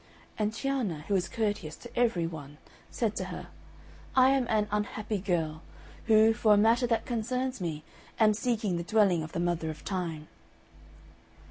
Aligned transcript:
And 0.35 0.51
Cianna, 0.51 1.01
who 1.07 1.13
was 1.13 1.29
courteous 1.29 1.75
to 1.75 1.95
every 1.95 2.25
one, 2.25 2.57
said 2.89 3.15
to 3.17 3.25
her, 3.25 3.49
"I 4.15 4.31
am 4.31 4.47
an 4.49 4.67
unhappy 4.71 5.19
girl, 5.19 5.61
who, 6.07 6.33
for 6.33 6.55
a 6.55 6.57
matter 6.57 6.87
that 6.87 7.05
concerns 7.05 7.61
me, 7.61 7.83
am 8.19 8.33
seeking 8.33 8.77
the 8.77 8.83
dwelling 8.83 9.21
of 9.21 9.33
the 9.33 9.39
Mother 9.39 9.69
of 9.69 9.85
Time." 9.85 10.27